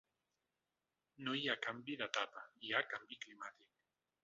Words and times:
No 1.27 1.35
hi 1.41 1.43
ha 1.51 1.57
canvi 1.67 1.99
d’etapa, 2.01 2.43
hi 2.65 2.73
ha 2.79 2.83
canvi 2.95 3.21
climàtic. 3.27 3.73